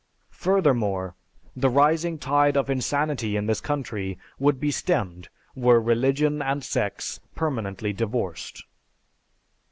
[0.33, 1.13] Furthermore,
[1.55, 7.19] the rising tide of insanity in this country would be stemmed were religion and sex
[7.35, 8.63] permanently divorced.